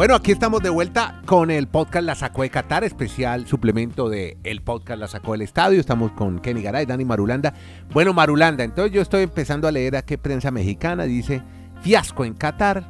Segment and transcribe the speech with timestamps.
[0.00, 4.38] Bueno, aquí estamos de vuelta con el podcast La Sacó de Qatar, especial suplemento de
[4.44, 5.78] el podcast La Sacó del Estadio.
[5.78, 7.52] Estamos con Kenny Garay, Dani Marulanda.
[7.92, 11.42] Bueno, Marulanda, entonces yo estoy empezando a leer a qué prensa mexicana dice,
[11.82, 12.82] fiasco en Qatar,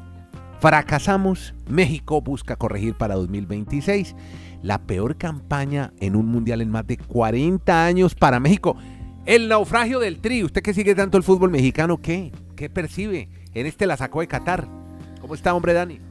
[0.61, 4.15] fracasamos, México busca corregir para 2026.
[4.63, 8.77] La peor campaña en un mundial en más de 40 años para México.
[9.27, 12.31] El naufragio del tri, usted que sigue tanto el fútbol mexicano, ¿qué?
[12.55, 13.29] ¿Qué percibe?
[13.53, 14.69] En este La Sacó de Qatar.
[15.21, 16.10] ¿Cómo está, hombre, Dani?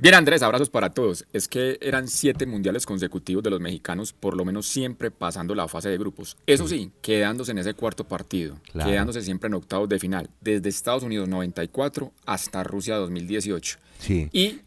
[0.00, 1.26] Bien, Andrés, abrazos para todos.
[1.30, 5.68] Es que eran siete mundiales consecutivos de los mexicanos, por lo menos siempre pasando la
[5.68, 6.38] fase de grupos.
[6.46, 11.02] Eso sí, quedándose en ese cuarto partido, quedándose siempre en octavos de final, desde Estados
[11.02, 13.78] Unidos 94 hasta Rusia 2018.
[13.98, 14.30] Sí.
[14.32, 14.60] Y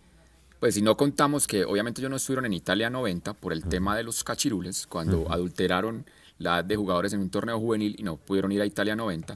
[0.60, 3.98] pues si no contamos que obviamente ellos no estuvieron en Italia 90 por el tema
[3.98, 6.06] de los cachirules, cuando adulteraron
[6.38, 9.36] la edad de jugadores en un torneo juvenil y no pudieron ir a Italia 90,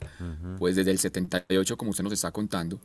[0.59, 2.79] pues desde el 78, como usted nos está contando,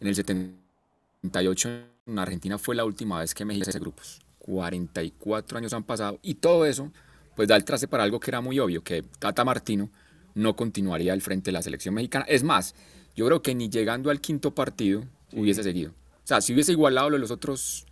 [0.00, 4.20] en el 78 en Argentina fue la última vez que México hizo grupos.
[4.40, 6.92] 44 años han pasado y todo eso
[7.34, 9.90] pues da el traste para algo que era muy obvio, que Tata Martino
[10.34, 12.24] no continuaría al frente de la selección mexicana.
[12.28, 12.74] Es más,
[13.16, 15.90] yo creo que ni llegando al quinto partido hubiese seguido.
[15.90, 17.86] O sea, si hubiese igualado lo de los otros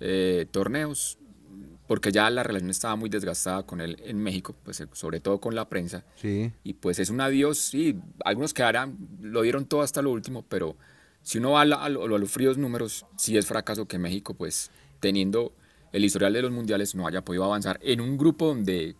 [0.00, 1.18] eh, torneos,
[1.86, 5.54] porque ya la relación estaba muy desgastada con él en México, pues sobre todo con
[5.54, 6.04] la prensa.
[6.14, 6.52] Sí.
[6.64, 10.76] Y pues es un adiós, sí, algunos quedarán, lo dieron todo hasta lo último, pero
[11.22, 15.52] si uno va a, los fríos números, sí es fracaso que México, pues teniendo
[15.92, 18.96] el historial de los mundiales, no haya podido avanzar en un grupo donde...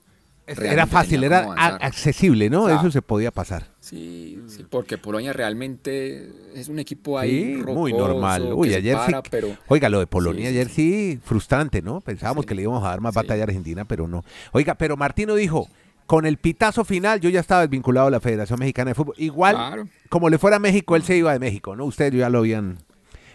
[0.47, 2.69] Era fácil, era accesible, ¿no?
[2.69, 3.69] Eso se podía pasar.
[3.79, 8.53] Sí, sí, porque Polonia realmente es un equipo ahí sí, muy normal.
[8.55, 9.13] Uy, ayer sí.
[9.31, 9.57] Pero...
[9.69, 12.01] Oiga, lo de Polonia ayer sí, frustrante, ¿no?
[12.01, 14.25] Pensábamos que le íbamos a dar más batalla a Argentina, pero no.
[14.51, 15.69] Oiga, pero Martino dijo,
[16.11, 19.15] con el pitazo final yo ya estaba desvinculado a la Federación Mexicana de Fútbol.
[19.17, 21.85] Igual, como le fuera a México, él se iba de México, ¿no?
[21.85, 22.79] Ustedes ya lo habían,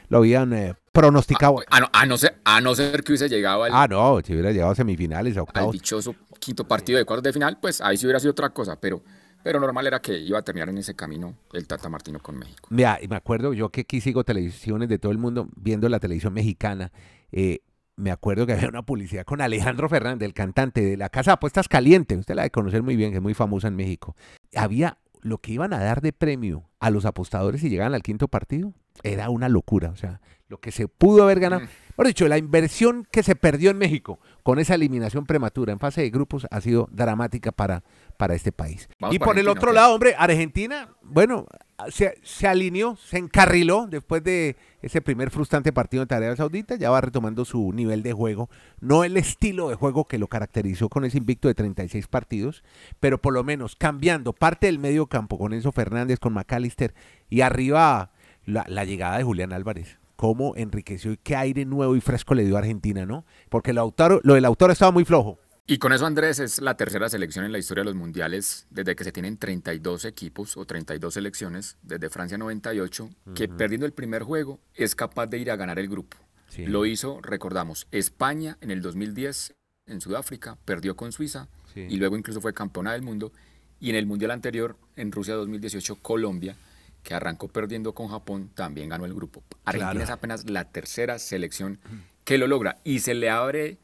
[0.10, 1.62] lo habían eh, pronosticado.
[1.70, 3.72] A, no, ser, a no ser que hubiese llegado al...
[3.74, 5.74] Ah, no, si hubiera llegado a semifinales, a octavos.
[5.74, 8.78] Al dichoso quinto partido de cuartos de final, pues ahí sí hubiera sido otra cosa,
[8.78, 9.02] pero...
[9.42, 12.68] Pero normal era que iba a terminar en ese camino el Tata Martino con México.
[12.72, 16.02] Mira, y me acuerdo yo que aquí sigo televisiones de todo el mundo viendo la
[16.02, 16.92] televisión mexicana.
[17.32, 17.60] Eh,
[17.98, 21.34] me acuerdo que había una publicidad con Alejandro Fernández, el cantante de la Casa de
[21.36, 24.16] Apuestas Caliente, usted la de conocer muy bien, que es muy famosa en México.
[24.56, 28.28] Había lo que iban a dar de premio a los apostadores si llegaban al quinto
[28.28, 28.74] partido,
[29.04, 31.64] era una locura, o sea, lo que se pudo haber ganado.
[31.64, 31.68] Mm.
[31.96, 36.02] Por dicho, la inversión que se perdió en México con esa eliminación prematura en fase
[36.02, 37.84] de grupos ha sido dramática para,
[38.18, 38.88] para este país.
[39.12, 41.48] y por el otro lado, hombre, Argentina, bueno,
[41.90, 46.90] se, se, alineó, se encarriló después de ese primer frustrante partido en Arabia Saudita, ya
[46.90, 48.50] va retomando su nivel de juego,
[48.80, 52.64] no el estilo de juego que lo caracterizó con ese invicto de 36 partidos,
[53.00, 56.94] pero por lo menos cambiando parte del medio campo con Enzo Fernández, con McAllister
[57.30, 58.12] y arriba
[58.46, 62.46] la, la llegada de Julián Álvarez cómo enriqueció y qué aire nuevo y fresco le
[62.46, 63.26] dio a Argentina, ¿no?
[63.50, 65.40] Porque el autor, lo del autor estaba muy flojo.
[65.68, 68.96] Y con eso, Andrés, es la tercera selección en la historia de los mundiales desde
[68.96, 74.22] que se tienen 32 equipos o 32 selecciones, desde Francia 98, que perdiendo el primer
[74.22, 76.18] juego es capaz de ir a ganar el grupo.
[76.58, 79.56] Lo hizo, recordamos, España en el 2010
[79.88, 83.32] en Sudáfrica, perdió con Suiza y luego incluso fue campeona del mundo.
[83.80, 86.56] Y en el mundial anterior, en Rusia 2018, Colombia,
[87.02, 89.44] que arrancó perdiendo con Japón, también ganó el grupo.
[89.66, 91.80] Argentina es apenas la tercera selección
[92.24, 93.80] que lo logra y se le abre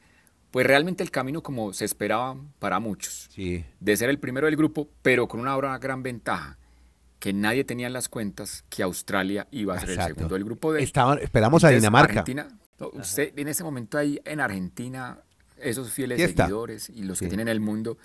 [0.51, 3.63] pues realmente el camino como se esperaba para muchos, sí.
[3.79, 6.57] de ser el primero del grupo, pero con una, gran ventaja,
[7.19, 10.73] que nadie tenía en las cuentas que Australia iba a ser el segundo del grupo
[10.73, 12.19] de esperamos a Dinamarca.
[12.19, 12.47] Argentina,
[12.79, 15.19] usted en ese momento ahí en Argentina,
[15.57, 17.97] esos fieles seguidores y los que tienen el mundo,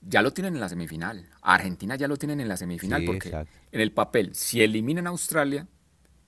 [0.00, 1.28] ya lo tienen en la semifinal.
[1.42, 3.28] Argentina ya lo tienen en la semifinal porque
[3.72, 5.66] en el papel, si eliminan a Australia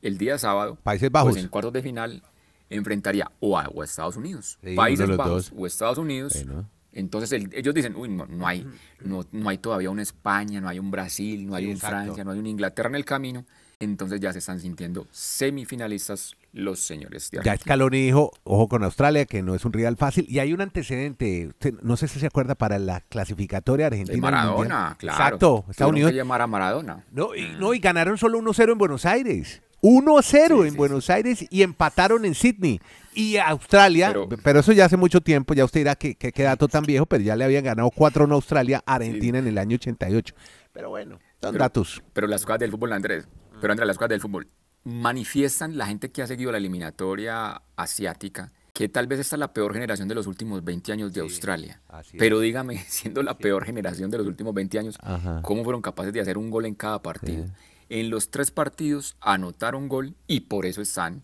[0.02, 1.32] el día sábado, Países Bajos.
[1.32, 2.22] pues en cuartos de final
[2.70, 6.44] enfrentaría o a, Estados Unidos, Países Bajos o Estados Unidos.
[6.92, 8.66] Entonces ellos dicen, uy, no, no hay,
[9.04, 12.30] no, no, hay todavía una España, no hay un Brasil, no hay un Francia, no
[12.30, 13.44] hay un Inglaterra en el camino.
[13.78, 19.26] Entonces ya se están sintiendo semifinalistas los señores de Ya Scaloni dijo, ojo con Australia,
[19.26, 20.24] que no es un rival fácil.
[20.30, 21.50] Y hay un antecedente,
[21.82, 24.14] no sé si se acuerda, para la clasificatoria argentina.
[24.14, 25.18] De Maradona, claro.
[25.18, 26.12] Exacto, Estados Unidos.
[26.12, 27.04] Que llamar a Maradona.
[27.12, 29.60] No y, no, y ganaron solo 1-0 en Buenos Aires.
[29.82, 32.80] 1-0 en Buenos Aires y empataron en Sydney.
[33.14, 36.84] Y Australia, pero, eso ya hace mucho tiempo, ya usted dirá que, qué dato tan
[36.84, 40.34] viejo, pero ya le habían ganado 4 en Australia a Argentina en el año 88.
[40.72, 42.02] Pero bueno, son datos.
[42.12, 43.26] Pero las cosas del fútbol, Andrés,
[43.60, 44.48] pero Andrés, las cosas del fútbol
[44.84, 49.54] manifiestan la gente que ha seguido la eliminatoria asiática que tal vez esta es la
[49.54, 51.80] peor generación de los últimos 20 años de Australia.
[52.18, 54.98] Pero dígame, siendo la peor generación de los últimos 20 años,
[55.40, 57.46] ¿cómo fueron capaces de hacer un gol en cada partido?
[57.88, 61.22] En los tres partidos anotaron gol y por eso están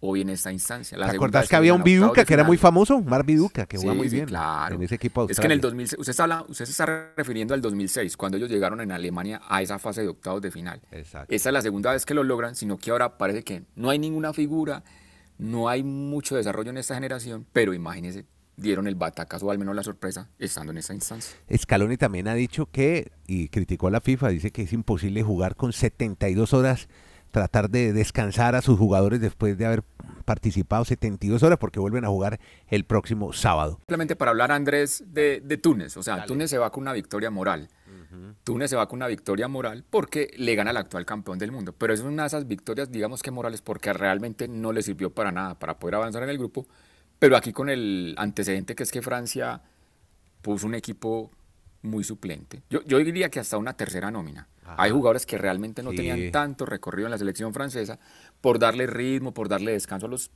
[0.00, 0.98] hoy en esta instancia.
[0.98, 3.00] La ¿Te acordás que había un Viduca que era muy famoso?
[3.00, 4.76] Mar Viduca, que jugaba muy sí, bien claro.
[4.76, 7.62] en ese equipo Es que en el 2006, usted, está, usted se está refiriendo al
[7.62, 10.82] 2006, cuando ellos llegaron en Alemania a esa fase de octavos de final.
[10.90, 11.34] Exacto.
[11.34, 13.98] Esta es la segunda vez que lo logran, sino que ahora parece que no hay
[13.98, 14.84] ninguna figura,
[15.38, 19.74] no hay mucho desarrollo en esta generación, pero imagínese dieron el batacazo o al menos
[19.74, 21.36] la sorpresa estando en esa instancia.
[21.54, 25.56] Scaloni también ha dicho que, y criticó a la FIFA, dice que es imposible jugar
[25.56, 26.88] con 72 horas,
[27.30, 29.82] tratar de descansar a sus jugadores después de haber
[30.24, 33.78] participado 72 horas porque vuelven a jugar el próximo sábado.
[33.80, 37.68] Simplemente para hablar, Andrés, de, Túnez, o sea, Túnez se va con una victoria moral.
[38.44, 41.74] Túnez se va con una victoria moral porque le gana al actual campeón del mundo.
[41.76, 45.32] Pero es una de esas victorias, digamos que morales, porque realmente no le sirvió para
[45.32, 46.68] nada, para poder avanzar en el grupo,
[47.18, 49.62] pero aquí con el antecedente que es que Francia
[50.42, 51.30] puso un equipo
[51.82, 52.62] muy suplente.
[52.70, 54.48] Yo, yo diría que hasta una tercera nómina.
[54.64, 57.98] Hay jugadores que realmente no tenían tanto recorrido en la selección francesa
[58.40, 60.30] por darle ritmo, por darle descanso a los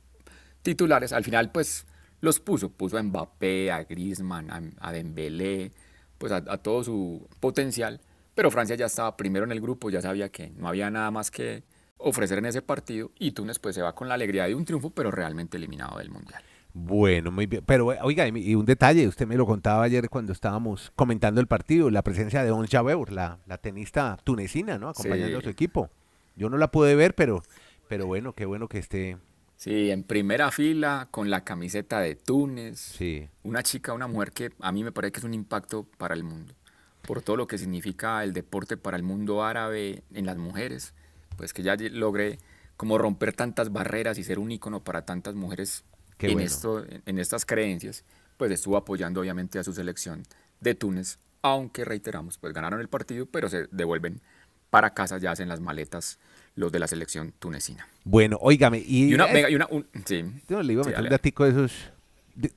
[0.61, 1.13] titulares.
[1.13, 1.85] Al final, pues,
[2.21, 2.69] los puso.
[2.69, 5.71] Puso a Mbappé, a Griezmann, a, Dembélé,
[6.17, 7.99] pues a, todo su potencial.
[8.35, 11.31] Pero Francia ya estaba primero en el grupo, ya sabía que no había nada más
[11.31, 11.63] que
[11.97, 14.91] ofrecer en ese partido y Túnez pues se va con la alegría de un triunfo,
[14.91, 16.41] pero realmente eliminado del Mundial.
[16.73, 17.63] Bueno, muy bien.
[17.65, 21.89] Pero oiga, y un detalle, usted me lo contaba ayer cuando estábamos comentando el partido,
[21.89, 24.89] la presencia de On Jabeur, la, la tenista tunecina, ¿no?
[24.89, 25.89] Acompañando a su equipo.
[26.35, 27.43] Yo no la pude ver, pero,
[27.87, 29.17] pero bueno, qué bueno que esté.
[29.57, 32.79] Sí, en primera fila, con la camiseta de Túnez.
[32.79, 33.27] Sí.
[33.43, 36.23] Una chica, una mujer que a mí me parece que es un impacto para el
[36.23, 36.53] mundo.
[37.01, 40.93] Por todo lo que significa el deporte para el mundo árabe en las mujeres.
[41.35, 42.39] Pues que ya logre
[42.77, 45.83] como romper tantas barreras y ser un ícono para tantas mujeres
[46.19, 48.03] en, esto, en estas creencias,
[48.37, 50.23] pues estuvo apoyando obviamente a su selección
[50.59, 54.21] de Túnez, aunque reiteramos, pues ganaron el partido, pero se devuelven
[54.69, 56.19] para casa, ya hacen las maletas
[56.55, 57.87] los de la selección tunecina.
[58.03, 59.13] Bueno, óigame, y...
[59.13, 59.67] una, venga, y una
[60.05, 60.25] sí.
[60.47, 61.91] Yo le iba a meter un datico de esos,
[62.35, 62.51] de,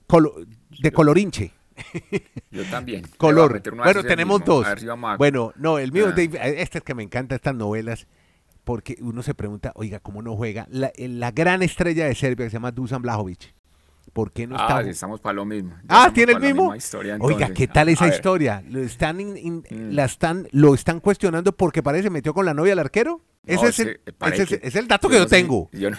[0.80, 1.52] de colorinche.
[2.50, 3.06] Yo también.
[3.16, 3.62] Color.
[3.76, 4.66] Bueno, tenemos dos.
[5.18, 6.48] bueno, no, el mío, ah.
[6.48, 8.06] este es que me encanta estas novelas
[8.64, 10.66] porque uno se pregunta, oiga, ¿cómo no juega?
[10.70, 13.54] La, la gran estrella de Serbia que se llama Dusan Blajovic.
[14.12, 14.78] ¿Por qué no está?
[14.78, 15.74] Ah, estamos para lo mismo.
[15.88, 16.74] ah, ¿tiene el mismo?
[17.20, 18.62] Oiga, ¿qué tal esa historia?
[18.68, 19.62] ¿Lo están, mm.
[19.90, 23.22] la están, ¿Lo están cuestionando porque parece metió con la novia al arquero?
[23.44, 24.00] Ese, es, el,
[24.62, 25.68] es, el, dato que yo, tengo.
[25.72, 25.98] el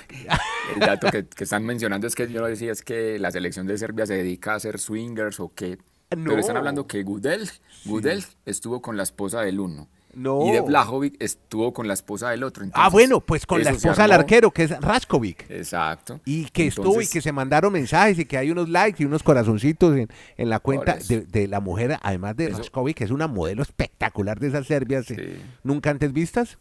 [0.79, 4.05] dato que, están mencionando es que yo lo decía es que la selección de Serbia
[4.05, 5.77] se dedica a hacer swingers o qué.
[6.15, 6.29] No.
[6.29, 7.49] Pero están hablando que Gudel,
[7.83, 9.89] Gudel estuvo con la esposa del uno.
[10.15, 12.65] Y de Blajovic estuvo con la esposa del otro.
[12.73, 15.49] ah, bueno, pues con la esposa del arquero, que es Raskovic.
[15.49, 16.19] Exacto.
[16.25, 19.23] Y que estuvo y que se mandaron mensajes y que hay unos likes y unos
[19.23, 23.63] corazoncitos en, en la cuenta de, la mujer, además de Raskovic, que es una modelo
[23.63, 26.57] espectacular de esas serbias eh, nunca antes vistas.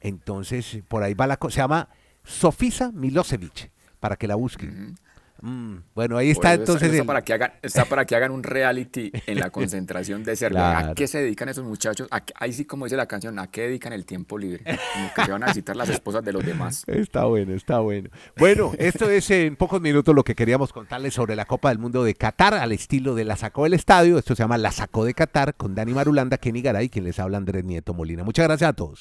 [0.00, 1.54] Entonces, por ahí va la cosa.
[1.54, 1.88] Se llama
[2.24, 4.96] Sofisa Milosevic, para que la busquen.
[5.42, 6.92] Mm, bueno, ahí está entonces.
[6.92, 10.78] Está, para que hagan, está para que hagan un reality en la concentración de Serbia.
[10.78, 12.08] ¿A qué se dedican esos muchachos?
[12.36, 14.62] ahí sí, como dice la canción, ¿a qué dedican el tiempo libre?
[14.64, 16.84] Como que se van a visitar las esposas de los demás.
[16.86, 18.10] Está bueno, está bueno.
[18.36, 22.04] Bueno, esto es en pocos minutos lo que queríamos contarles sobre la Copa del Mundo
[22.04, 24.18] de Qatar al estilo de la sacó del estadio.
[24.18, 27.38] Esto se llama La sacó de Qatar con Dani Marulanda, Kenny Garay, quien les habla
[27.38, 28.22] Andrés Nieto Molina.
[28.22, 29.00] Muchas gracias a todos.